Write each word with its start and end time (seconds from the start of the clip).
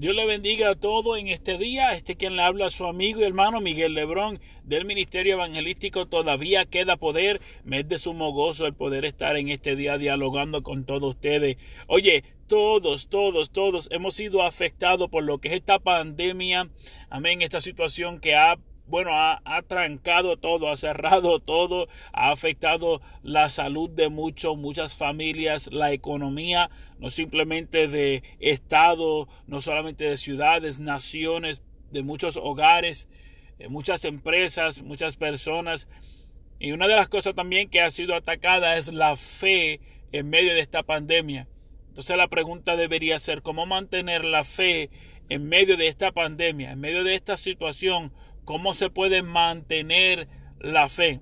Dios 0.00 0.16
le 0.16 0.24
bendiga 0.24 0.70
a 0.70 0.74
todos 0.76 1.18
en 1.18 1.28
este 1.28 1.58
día. 1.58 1.92
Este 1.92 2.16
quien 2.16 2.34
le 2.34 2.40
habla 2.40 2.68
a 2.68 2.70
su 2.70 2.86
amigo 2.86 3.20
y 3.20 3.24
hermano 3.24 3.60
Miguel 3.60 3.92
Lebrón 3.92 4.40
del 4.64 4.86
Ministerio 4.86 5.34
Evangelístico. 5.34 6.06
Todavía 6.06 6.64
queda 6.64 6.96
poder. 6.96 7.42
Me 7.64 7.80
es 7.80 7.88
de 7.88 7.98
sumo 7.98 8.32
gozo 8.32 8.64
el 8.64 8.72
poder 8.72 9.04
estar 9.04 9.36
en 9.36 9.50
este 9.50 9.76
día 9.76 9.98
dialogando 9.98 10.62
con 10.62 10.86
todos 10.86 11.16
ustedes. 11.16 11.58
Oye, 11.86 12.24
todos, 12.46 13.10
todos, 13.10 13.50
todos 13.50 13.90
hemos 13.92 14.14
sido 14.14 14.42
afectados 14.42 15.10
por 15.10 15.22
lo 15.22 15.36
que 15.36 15.48
es 15.48 15.54
esta 15.56 15.78
pandemia. 15.78 16.70
Amén. 17.10 17.42
Esta 17.42 17.60
situación 17.60 18.20
que 18.20 18.34
ha 18.36 18.56
bueno, 18.90 19.12
ha, 19.14 19.62
trancado 19.68 20.36
todo, 20.36 20.68
ha 20.68 20.76
cerrado 20.76 21.38
todo, 21.38 21.86
ha 22.12 22.32
afectado 22.32 23.00
la 23.22 23.48
salud 23.48 23.88
de 23.88 24.08
muchos, 24.08 24.56
muchas 24.56 24.96
familias, 24.96 25.68
la 25.72 25.92
economía, 25.92 26.70
no 26.98 27.08
simplemente 27.08 27.86
de 27.86 28.24
estado, 28.40 29.28
no 29.46 29.62
solamente 29.62 30.04
de 30.04 30.16
ciudades, 30.16 30.80
naciones, 30.80 31.62
de 31.92 32.02
muchos 32.02 32.36
hogares, 32.36 33.08
de 33.58 33.68
muchas 33.68 34.04
empresas, 34.04 34.82
muchas 34.82 35.16
personas. 35.16 35.86
Y 36.58 36.72
una 36.72 36.88
de 36.88 36.96
las 36.96 37.08
cosas 37.08 37.36
también 37.36 37.70
que 37.70 37.80
ha 37.80 37.92
sido 37.92 38.16
atacada 38.16 38.76
es 38.76 38.92
la 38.92 39.14
fe 39.14 39.80
en 40.10 40.28
medio 40.28 40.52
de 40.52 40.60
esta 40.60 40.82
pandemia. 40.82 41.46
Entonces 41.88 42.16
la 42.16 42.26
pregunta 42.26 42.74
debería 42.74 43.20
ser 43.20 43.42
cómo 43.42 43.66
mantener 43.66 44.24
la 44.24 44.42
fe 44.42 44.90
en 45.28 45.48
medio 45.48 45.76
de 45.76 45.86
esta 45.86 46.10
pandemia, 46.10 46.72
en 46.72 46.80
medio 46.80 47.04
de 47.04 47.14
esta 47.14 47.36
situación 47.36 48.12
¿Cómo 48.44 48.74
se 48.74 48.90
puede 48.90 49.22
mantener 49.22 50.28
la 50.58 50.88
fe? 50.88 51.20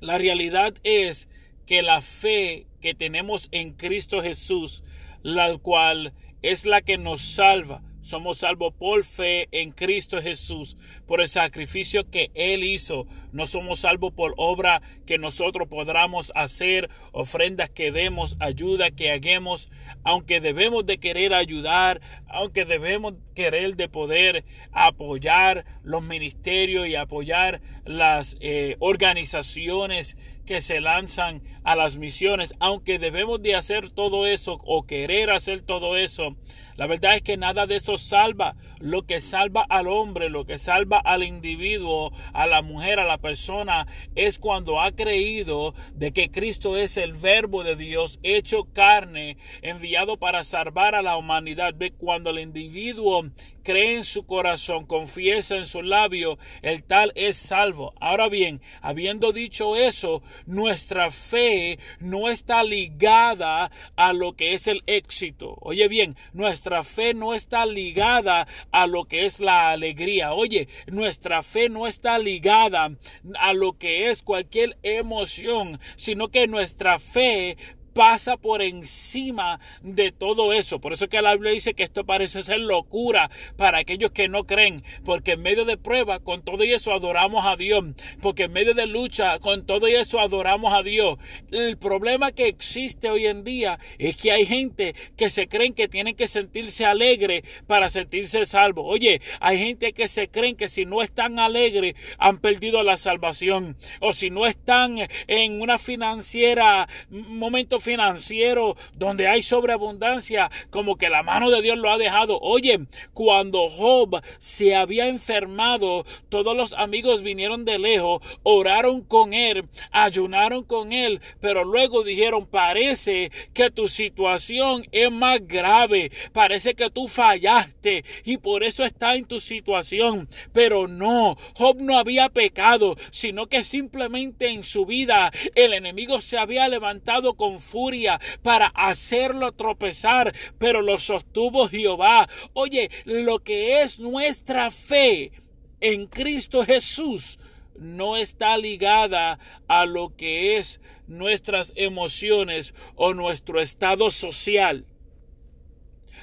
La 0.00 0.18
realidad 0.18 0.74
es 0.82 1.28
que 1.66 1.82
la 1.82 2.00
fe 2.00 2.66
que 2.80 2.94
tenemos 2.94 3.48
en 3.52 3.74
Cristo 3.74 4.22
Jesús, 4.22 4.82
la 5.22 5.56
cual 5.58 6.12
es 6.42 6.66
la 6.66 6.82
que 6.82 6.98
nos 6.98 7.22
salva, 7.22 7.82
somos 8.02 8.38
salvos 8.38 8.74
por 8.74 9.04
fe 9.04 9.48
en 9.52 9.70
Cristo 9.70 10.20
Jesús, 10.20 10.76
por 11.06 11.20
el 11.20 11.28
sacrificio 11.28 12.10
que 12.10 12.30
Él 12.34 12.64
hizo. 12.64 13.06
No 13.32 13.46
somos 13.46 13.80
salvos 13.80 14.12
por 14.12 14.34
obra 14.36 14.82
que 15.06 15.18
nosotros 15.18 15.68
podamos 15.68 16.32
hacer, 16.34 16.90
ofrendas 17.12 17.70
que 17.70 17.92
demos, 17.92 18.36
ayuda 18.40 18.90
que 18.90 19.10
hagamos, 19.10 19.70
aunque 20.02 20.40
debemos 20.40 20.84
de 20.84 20.98
querer 20.98 21.32
ayudar, 21.32 22.00
aunque 22.26 22.64
debemos 22.64 23.14
querer 23.34 23.76
de 23.76 23.88
poder 23.88 24.44
apoyar 24.72 25.64
los 25.82 26.02
ministerios 26.02 26.88
y 26.88 26.96
apoyar 26.96 27.60
las 27.84 28.36
eh, 28.40 28.76
organizaciones 28.80 30.16
que 30.46 30.60
se 30.60 30.80
lanzan 30.80 31.42
a 31.62 31.76
las 31.76 31.96
misiones, 31.96 32.54
aunque 32.58 32.98
debemos 32.98 33.40
de 33.42 33.54
hacer 33.54 33.90
todo 33.90 34.26
eso 34.26 34.60
o 34.64 34.84
querer 34.86 35.30
hacer 35.30 35.62
todo 35.62 35.96
eso, 35.96 36.36
la 36.76 36.86
verdad 36.86 37.16
es 37.16 37.22
que 37.22 37.36
nada 37.36 37.66
de 37.66 37.76
eso 37.76 37.91
salva. 37.98 38.56
Lo 38.78 39.06
que 39.06 39.20
salva 39.20 39.64
al 39.68 39.86
hombre, 39.86 40.28
lo 40.28 40.44
que 40.44 40.58
salva 40.58 40.98
al 40.98 41.22
individuo, 41.22 42.12
a 42.32 42.46
la 42.46 42.62
mujer, 42.62 42.98
a 42.98 43.04
la 43.04 43.18
persona, 43.18 43.86
es 44.14 44.38
cuando 44.38 44.80
ha 44.80 44.92
creído 44.92 45.74
de 45.94 46.12
que 46.12 46.30
Cristo 46.30 46.76
es 46.76 46.96
el 46.96 47.14
verbo 47.14 47.62
de 47.62 47.76
Dios 47.76 48.18
hecho 48.22 48.64
carne, 48.72 49.36
enviado 49.62 50.16
para 50.16 50.42
salvar 50.44 50.94
a 50.94 51.02
la 51.02 51.16
humanidad. 51.16 51.74
Ve 51.76 51.92
cuando 51.92 52.30
el 52.30 52.40
individuo 52.40 53.30
cree 53.62 53.96
en 53.96 54.04
su 54.04 54.26
corazón, 54.26 54.86
confiesa 54.86 55.56
en 55.56 55.66
su 55.66 55.82
labio, 55.82 56.38
el 56.62 56.82
tal 56.84 57.12
es 57.14 57.36
salvo. 57.36 57.94
Ahora 58.00 58.28
bien, 58.28 58.60
habiendo 58.80 59.32
dicho 59.32 59.76
eso, 59.76 60.22
nuestra 60.46 61.10
fe 61.10 61.78
no 62.00 62.28
está 62.28 62.64
ligada 62.64 63.70
a 63.96 64.12
lo 64.12 64.34
que 64.34 64.54
es 64.54 64.68
el 64.68 64.82
éxito. 64.86 65.56
Oye 65.60 65.88
bien, 65.88 66.16
nuestra 66.32 66.84
fe 66.84 67.14
no 67.14 67.34
está 67.34 67.66
ligada 67.66 68.46
a 68.70 68.86
lo 68.86 69.04
que 69.04 69.26
es 69.26 69.40
la 69.40 69.70
alegría. 69.70 70.34
Oye, 70.34 70.68
nuestra 70.86 71.42
fe 71.42 71.68
no 71.68 71.86
está 71.86 72.18
ligada 72.18 72.90
a 73.38 73.52
lo 73.52 73.78
que 73.78 74.10
es 74.10 74.22
cualquier 74.22 74.78
emoción, 74.82 75.80
sino 75.96 76.28
que 76.28 76.46
nuestra 76.46 76.98
fe 76.98 77.56
pasa 77.92 78.36
por 78.36 78.62
encima 78.62 79.60
de 79.82 80.12
todo 80.12 80.52
eso. 80.52 80.80
Por 80.80 80.92
eso 80.92 81.08
que 81.08 81.22
la 81.22 81.34
Biblia 81.34 81.52
dice 81.52 81.74
que 81.74 81.82
esto 81.82 82.04
parece 82.04 82.42
ser 82.42 82.60
locura 82.60 83.30
para 83.56 83.78
aquellos 83.78 84.12
que 84.12 84.28
no 84.28 84.44
creen, 84.44 84.82
porque 85.04 85.32
en 85.32 85.42
medio 85.42 85.64
de 85.64 85.76
prueba, 85.76 86.20
con 86.20 86.42
todo 86.42 86.62
eso 86.62 86.92
adoramos 86.92 87.44
a 87.46 87.56
Dios, 87.56 87.84
porque 88.20 88.44
en 88.44 88.52
medio 88.52 88.74
de 88.74 88.86
lucha, 88.86 89.38
con 89.38 89.66
todo 89.66 89.86
eso 89.86 90.20
adoramos 90.20 90.72
a 90.72 90.82
Dios. 90.82 91.18
El 91.50 91.76
problema 91.76 92.32
que 92.32 92.48
existe 92.48 93.10
hoy 93.10 93.26
en 93.26 93.44
día 93.44 93.78
es 93.98 94.16
que 94.16 94.32
hay 94.32 94.46
gente 94.46 94.94
que 95.16 95.30
se 95.30 95.48
creen 95.48 95.74
que 95.74 95.88
tienen 95.88 96.14
que 96.14 96.28
sentirse 96.28 96.84
alegre 96.84 97.44
para 97.66 97.90
sentirse 97.90 98.46
salvo. 98.46 98.84
Oye, 98.84 99.20
hay 99.40 99.58
gente 99.58 99.92
que 99.92 100.08
se 100.08 100.28
creen 100.28 100.56
que 100.56 100.68
si 100.68 100.84
no 100.84 101.02
están 101.02 101.38
alegres 101.38 101.94
han 102.18 102.38
perdido 102.38 102.82
la 102.82 102.96
salvación 102.96 103.76
o 104.00 104.12
si 104.12 104.30
no 104.30 104.46
están 104.46 104.96
en 105.26 105.60
una 105.60 105.78
financiera 105.78 106.88
momento 107.10 107.80
financiero 107.82 108.76
donde 108.94 109.28
hay 109.28 109.42
sobreabundancia, 109.42 110.50
como 110.70 110.96
que 110.96 111.10
la 111.10 111.22
mano 111.22 111.50
de 111.50 111.60
Dios 111.60 111.78
lo 111.78 111.90
ha 111.90 111.98
dejado. 111.98 112.38
Oye, 112.40 112.86
cuando 113.12 113.68
Job 113.68 114.22
se 114.38 114.74
había 114.74 115.08
enfermado, 115.08 116.06
todos 116.28 116.56
los 116.56 116.72
amigos 116.72 117.22
vinieron 117.22 117.64
de 117.64 117.78
lejos, 117.78 118.22
oraron 118.42 119.02
con 119.02 119.34
él, 119.34 119.64
ayunaron 119.90 120.64
con 120.64 120.92
él, 120.92 121.20
pero 121.40 121.64
luego 121.64 122.04
dijeron, 122.04 122.46
parece 122.46 123.30
que 123.52 123.70
tu 123.70 123.88
situación 123.88 124.86
es 124.92 125.10
más 125.10 125.46
grave, 125.46 126.10
parece 126.32 126.74
que 126.74 126.90
tú 126.90 127.08
fallaste 127.08 128.04
y 128.24 128.38
por 128.38 128.64
eso 128.64 128.84
está 128.84 129.14
en 129.14 129.24
tu 129.24 129.40
situación. 129.40 130.28
Pero 130.52 130.88
no, 130.88 131.36
Job 131.54 131.80
no 131.80 131.98
había 131.98 132.28
pecado, 132.28 132.96
sino 133.10 133.46
que 133.46 133.64
simplemente 133.64 134.48
en 134.48 134.64
su 134.64 134.86
vida 134.86 135.32
el 135.54 135.74
enemigo 135.74 136.20
se 136.20 136.38
había 136.38 136.68
levantado 136.68 137.34
con 137.34 137.60
furia 137.72 138.20
para 138.42 138.66
hacerlo 138.66 139.52
tropezar, 139.52 140.34
pero 140.58 140.82
lo 140.82 140.98
sostuvo 140.98 141.68
Jehová. 141.68 142.28
Oye, 142.52 142.90
lo 143.04 143.38
que 143.38 143.80
es 143.80 143.98
nuestra 143.98 144.70
fe 144.70 145.32
en 145.80 146.06
Cristo 146.06 146.64
Jesús 146.64 147.38
no 147.78 148.16
está 148.16 148.58
ligada 148.58 149.38
a 149.66 149.86
lo 149.86 150.14
que 150.14 150.58
es 150.58 150.80
nuestras 151.06 151.72
emociones 151.74 152.74
o 152.94 153.14
nuestro 153.14 153.60
estado 153.60 154.10
social. 154.10 154.86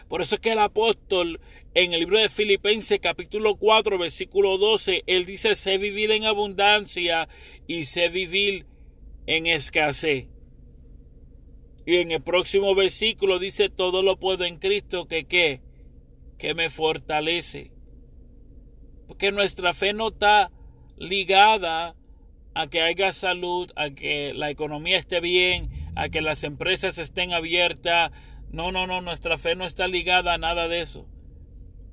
Por 0.07 0.21
eso 0.21 0.35
es 0.35 0.41
que 0.41 0.51
el 0.51 0.59
apóstol 0.59 1.39
en 1.73 1.93
el 1.93 1.99
libro 1.99 2.19
de 2.19 2.29
Filipenses 2.29 2.99
capítulo 2.99 3.55
4 3.55 3.97
versículo 3.97 4.57
12, 4.57 5.03
él 5.05 5.25
dice, 5.25 5.55
sé 5.55 5.77
vivir 5.77 6.11
en 6.11 6.25
abundancia 6.25 7.27
y 7.67 7.85
sé 7.85 8.09
vivir 8.09 8.65
en 9.27 9.45
escasez. 9.45 10.27
Y 11.89 11.97
en 11.97 12.11
el 12.11 12.21
próximo 12.21 12.75
versículo 12.75 13.39
dice, 13.39 13.67
todo 13.67 14.03
lo 14.03 14.19
puedo 14.19 14.45
en 14.45 14.59
Cristo 14.59 15.07
que 15.07 15.25
qué, 15.25 15.63
que 16.37 16.53
me 16.53 16.69
fortalece. 16.69 17.71
Porque 19.07 19.31
nuestra 19.31 19.73
fe 19.73 19.91
no 19.93 20.09
está 20.09 20.51
ligada 20.97 21.95
a 22.53 22.67
que 22.67 22.83
haya 22.83 23.11
salud, 23.11 23.71
a 23.75 23.89
que 23.89 24.35
la 24.35 24.51
economía 24.51 24.99
esté 24.99 25.19
bien, 25.19 25.71
a 25.95 26.09
que 26.09 26.21
las 26.21 26.43
empresas 26.43 26.99
estén 26.99 27.33
abiertas. 27.33 28.11
No, 28.51 28.71
no, 28.71 28.85
no, 28.85 29.01
nuestra 29.01 29.39
fe 29.39 29.55
no 29.55 29.65
está 29.65 29.87
ligada 29.87 30.35
a 30.35 30.37
nada 30.37 30.67
de 30.67 30.81
eso. 30.81 31.07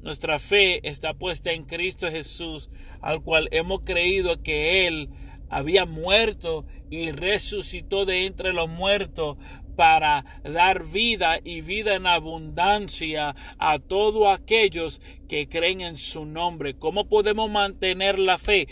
Nuestra 0.02 0.38
fe 0.38 0.86
está 0.86 1.14
puesta 1.14 1.52
en 1.52 1.64
Cristo 1.64 2.10
Jesús, 2.10 2.68
al 3.00 3.22
cual 3.22 3.48
hemos 3.50 3.80
creído 3.80 4.42
que 4.42 4.86
Él 4.88 5.08
había 5.48 5.86
muerto 5.86 6.66
y 6.90 7.12
resucitó 7.12 8.04
de 8.04 8.26
entre 8.26 8.52
los 8.52 8.68
muertos 8.68 9.38
para 9.76 10.24
dar 10.42 10.84
vida 10.84 11.38
y 11.44 11.60
vida 11.60 11.94
en 11.94 12.06
abundancia 12.06 13.36
a 13.58 13.78
todos 13.78 14.26
aquellos 14.28 15.00
que 15.28 15.48
creen 15.48 15.82
en 15.82 15.98
su 15.98 16.24
nombre. 16.24 16.74
¿Cómo 16.74 17.08
podemos 17.08 17.50
mantener 17.50 18.18
la 18.18 18.38
fe? 18.38 18.68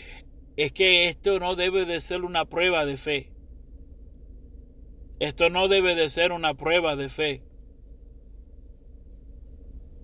Es 0.56 0.72
que 0.72 1.06
esto 1.08 1.38
no 1.38 1.54
debe 1.54 1.84
de 1.84 2.00
ser 2.00 2.22
una 2.22 2.46
prueba 2.46 2.86
de 2.86 2.96
fe. 2.96 3.30
Esto 5.20 5.50
no 5.50 5.68
debe 5.68 5.94
de 5.94 6.08
ser 6.08 6.32
una 6.32 6.54
prueba 6.54 6.96
de 6.96 7.08
fe. 7.08 7.42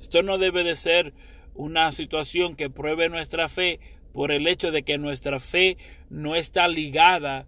Esto 0.00 0.22
no 0.22 0.38
debe 0.38 0.64
de 0.64 0.76
ser 0.76 1.14
una 1.54 1.92
situación 1.92 2.56
que 2.56 2.70
pruebe 2.70 3.08
nuestra 3.08 3.48
fe 3.48 3.80
por 4.12 4.32
el 4.32 4.46
hecho 4.46 4.70
de 4.70 4.82
que 4.82 4.98
nuestra 4.98 5.40
fe 5.40 5.76
no 6.08 6.34
está 6.36 6.68
ligada 6.68 7.46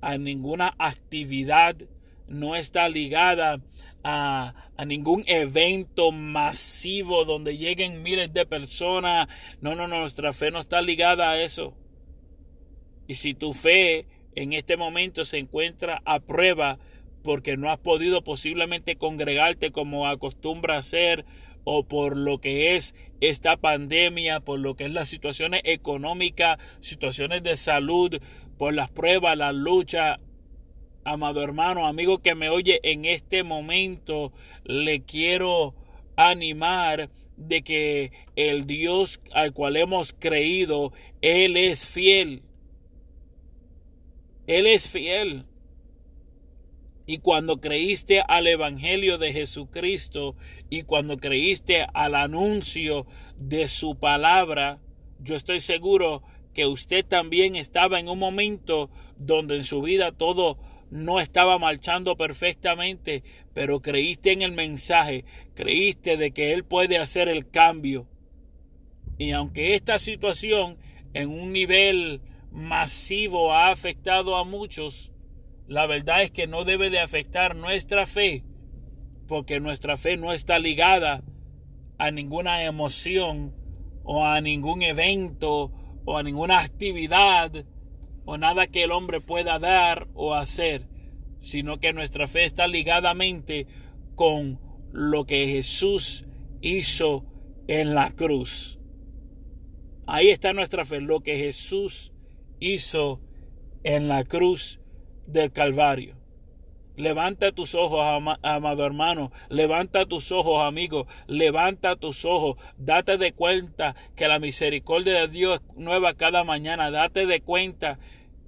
a 0.00 0.16
ninguna 0.16 0.74
actividad 0.78 1.76
no 2.28 2.56
está 2.56 2.88
ligada 2.88 3.60
a, 4.04 4.54
ningún 4.86 5.24
evento 5.26 6.12
masivo 6.12 7.24
donde 7.24 7.56
lleguen 7.56 8.02
miles 8.02 8.32
de 8.32 8.46
personas. 8.46 9.28
No, 9.60 9.74
no, 9.74 9.88
no, 9.88 10.00
nuestra 10.00 10.32
fe 10.32 10.50
no 10.50 10.60
está 10.60 10.80
ligada 10.80 11.30
a 11.30 11.42
eso. 11.42 11.74
Y 13.06 13.14
si 13.14 13.34
tu 13.34 13.54
fe 13.54 14.06
en 14.34 14.52
este 14.52 14.76
momento 14.76 15.24
se 15.24 15.38
encuentra 15.38 16.00
a 16.04 16.20
prueba 16.20 16.78
porque 17.24 17.56
no 17.56 17.70
has 17.70 17.78
podido 17.78 18.22
posiblemente 18.22 18.96
congregarte 18.96 19.72
como 19.72 20.06
acostumbra 20.06 20.78
hacer 20.78 21.24
o 21.64 21.84
por 21.84 22.16
lo 22.16 22.38
que 22.38 22.76
es 22.76 22.94
esta 23.20 23.56
pandemia, 23.56 24.40
por 24.40 24.60
lo 24.60 24.76
que 24.76 24.84
es 24.84 24.92
las 24.92 25.08
situaciones 25.08 25.60
económicas, 25.64 26.58
situaciones 26.80 27.42
de 27.42 27.56
salud, 27.56 28.20
por 28.56 28.74
las 28.74 28.90
pruebas, 28.90 29.36
la 29.36 29.52
lucha, 29.52 30.18
amado 31.12 31.42
hermano, 31.42 31.86
amigo 31.86 32.18
que 32.18 32.34
me 32.34 32.48
oye 32.48 32.80
en 32.82 33.04
este 33.04 33.42
momento, 33.42 34.32
le 34.64 35.02
quiero 35.02 35.74
animar 36.16 37.10
de 37.36 37.62
que 37.62 38.12
el 38.36 38.66
Dios 38.66 39.20
al 39.32 39.52
cual 39.52 39.76
hemos 39.76 40.12
creído, 40.12 40.92
Él 41.22 41.56
es 41.56 41.88
fiel. 41.88 42.42
Él 44.46 44.66
es 44.66 44.88
fiel. 44.88 45.44
Y 47.06 47.18
cuando 47.18 47.58
creíste 47.58 48.20
al 48.20 48.46
Evangelio 48.46 49.16
de 49.16 49.32
Jesucristo 49.32 50.36
y 50.68 50.82
cuando 50.82 51.16
creíste 51.16 51.86
al 51.94 52.14
anuncio 52.14 53.06
de 53.38 53.68
su 53.68 53.98
palabra, 53.98 54.78
yo 55.20 55.36
estoy 55.36 55.60
seguro 55.60 56.22
que 56.52 56.66
usted 56.66 57.06
también 57.06 57.56
estaba 57.56 57.98
en 57.98 58.08
un 58.08 58.18
momento 58.18 58.90
donde 59.16 59.56
en 59.56 59.64
su 59.64 59.80
vida 59.80 60.12
todo 60.12 60.58
no 60.90 61.20
estaba 61.20 61.58
marchando 61.58 62.16
perfectamente, 62.16 63.22
pero 63.54 63.80
creíste 63.80 64.32
en 64.32 64.42
el 64.42 64.52
mensaje, 64.52 65.24
creíste 65.54 66.16
de 66.16 66.30
que 66.30 66.52
Él 66.52 66.64
puede 66.64 66.98
hacer 66.98 67.28
el 67.28 67.48
cambio. 67.50 68.06
Y 69.18 69.32
aunque 69.32 69.74
esta 69.74 69.98
situación 69.98 70.78
en 71.12 71.28
un 71.28 71.52
nivel 71.52 72.20
masivo 72.50 73.52
ha 73.52 73.70
afectado 73.70 74.36
a 74.36 74.44
muchos, 74.44 75.12
la 75.66 75.86
verdad 75.86 76.22
es 76.22 76.30
que 76.30 76.46
no 76.46 76.64
debe 76.64 76.88
de 76.88 77.00
afectar 77.00 77.54
nuestra 77.54 78.06
fe, 78.06 78.44
porque 79.26 79.60
nuestra 79.60 79.96
fe 79.96 80.16
no 80.16 80.32
está 80.32 80.58
ligada 80.58 81.22
a 81.98 82.10
ninguna 82.10 82.64
emoción 82.64 83.54
o 84.04 84.24
a 84.24 84.40
ningún 84.40 84.82
evento 84.82 85.72
o 86.06 86.16
a 86.16 86.22
ninguna 86.22 86.60
actividad 86.60 87.52
o 88.30 88.36
nada 88.36 88.66
que 88.66 88.84
el 88.84 88.92
hombre 88.92 89.22
pueda 89.22 89.58
dar 89.58 90.06
o 90.12 90.34
hacer, 90.34 90.86
sino 91.40 91.80
que 91.80 91.94
nuestra 91.94 92.28
fe 92.28 92.44
está 92.44 92.66
ligadamente 92.66 93.66
con 94.16 94.60
lo 94.92 95.24
que 95.24 95.46
Jesús 95.46 96.26
hizo 96.60 97.24
en 97.68 97.94
la 97.94 98.10
cruz. 98.10 98.78
Ahí 100.06 100.28
está 100.28 100.52
nuestra 100.52 100.84
fe, 100.84 101.00
lo 101.00 101.20
que 101.20 101.38
Jesús 101.38 102.12
hizo 102.60 103.22
en 103.82 104.08
la 104.08 104.24
cruz 104.24 104.78
del 105.26 105.50
Calvario. 105.50 106.14
Levanta 106.98 107.52
tus 107.52 107.76
ojos, 107.76 108.00
amado 108.42 108.84
hermano. 108.84 109.30
Levanta 109.48 110.04
tus 110.04 110.32
ojos, 110.32 110.60
amigo. 110.60 111.06
Levanta 111.28 111.94
tus 111.94 112.24
ojos. 112.24 112.56
Date 112.76 113.18
de 113.18 113.32
cuenta 113.32 113.94
que 114.16 114.26
la 114.26 114.40
misericordia 114.40 115.20
de 115.20 115.28
Dios 115.28 115.60
es 115.60 115.76
nueva 115.76 116.14
cada 116.14 116.42
mañana. 116.42 116.90
Date 116.90 117.26
de 117.26 117.40
cuenta 117.40 118.00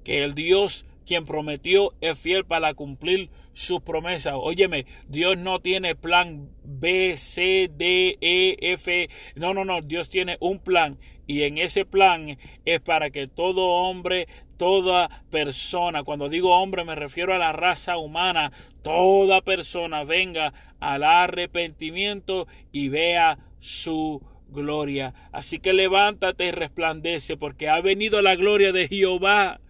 que 0.03 0.25
el 0.25 0.35
Dios 0.35 0.85
quien 1.07 1.25
prometió 1.25 1.95
es 2.01 2.19
fiel 2.19 2.45
para 2.45 2.75
cumplir 2.75 3.31
sus 3.53 3.81
promesas. 3.83 4.35
Óyeme, 4.37 4.87
Dios 5.09 5.37
no 5.37 5.61
tiene 5.61 5.95
plan 5.95 6.49
B, 6.65 7.17
C, 7.19 7.71
D, 7.73 8.17
E, 8.21 8.57
F. 8.73 9.09
No, 9.35 9.55
no, 9.55 9.65
no. 9.65 9.83
Dios 9.83 10.09
tiene 10.09 10.37
un 10.41 10.59
plan 10.59 10.99
y 11.27 11.45
en 11.45 11.59
ese 11.59 11.85
plan 11.85 12.39
es 12.65 12.81
para 12.81 13.11
que 13.11 13.29
todo 13.29 13.65
hombre, 13.69 14.27
toda 14.57 15.23
persona, 15.31 16.03
cuando 16.03 16.29
digo 16.29 16.61
hombre 16.61 16.85
me 16.85 16.97
refiero 16.97 17.33
a 17.33 17.39
la 17.39 17.53
raza 17.53 17.99
humana, 17.99 18.51
toda 18.83 19.41
persona 19.41 20.03
venga 20.03 20.53
al 20.81 21.05
arrepentimiento 21.05 22.49
y 22.73 22.89
vea 22.89 23.39
su 23.61 24.21
gloria. 24.49 25.15
Así 25.31 25.61
que 25.61 25.73
levántate 25.73 26.47
y 26.47 26.51
resplandece 26.51 27.37
porque 27.37 27.69
ha 27.69 27.81
venido 27.81 28.23
la 28.23 28.35
gloria 28.35 28.73
de 28.73 28.89
Jehová 28.89 29.61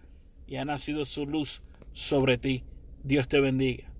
y 0.51 0.57
ha 0.57 0.65
nacido 0.65 1.05
su 1.05 1.25
luz 1.25 1.61
sobre 1.93 2.37
ti. 2.37 2.65
Dios 3.05 3.29
te 3.29 3.39
bendiga. 3.39 3.90